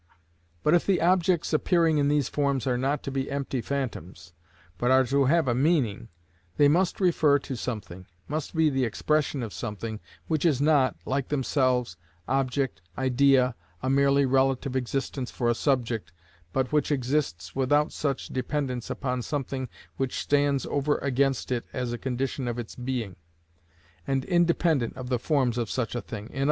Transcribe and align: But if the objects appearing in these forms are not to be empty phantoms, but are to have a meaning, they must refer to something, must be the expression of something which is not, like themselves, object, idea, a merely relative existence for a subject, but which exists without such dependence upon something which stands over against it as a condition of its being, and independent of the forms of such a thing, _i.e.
But 0.63 0.73
if 0.73 0.83
the 0.87 0.99
objects 0.99 1.53
appearing 1.53 1.99
in 1.99 2.07
these 2.07 2.27
forms 2.27 2.65
are 2.65 2.75
not 2.75 3.03
to 3.03 3.11
be 3.11 3.29
empty 3.29 3.61
phantoms, 3.61 4.33
but 4.79 4.89
are 4.89 5.05
to 5.05 5.25
have 5.25 5.47
a 5.47 5.53
meaning, 5.53 6.07
they 6.57 6.67
must 6.67 6.99
refer 6.99 7.37
to 7.37 7.55
something, 7.55 8.07
must 8.27 8.55
be 8.55 8.71
the 8.71 8.83
expression 8.83 9.43
of 9.43 9.53
something 9.53 9.99
which 10.25 10.43
is 10.43 10.59
not, 10.59 10.95
like 11.05 11.27
themselves, 11.27 11.97
object, 12.27 12.81
idea, 12.97 13.53
a 13.83 13.91
merely 13.91 14.25
relative 14.25 14.75
existence 14.75 15.29
for 15.29 15.49
a 15.49 15.53
subject, 15.53 16.11
but 16.51 16.71
which 16.73 16.91
exists 16.91 17.55
without 17.55 17.91
such 17.91 18.29
dependence 18.29 18.89
upon 18.89 19.21
something 19.21 19.69
which 19.97 20.17
stands 20.19 20.65
over 20.65 20.97
against 20.97 21.51
it 21.51 21.65
as 21.73 21.93
a 21.93 21.97
condition 21.99 22.47
of 22.47 22.57
its 22.57 22.73
being, 22.73 23.17
and 24.07 24.25
independent 24.25 24.97
of 24.97 25.09
the 25.09 25.19
forms 25.19 25.59
of 25.59 25.69
such 25.69 25.93
a 25.93 26.01
thing, 26.01 26.27
_i.e. 26.29 26.39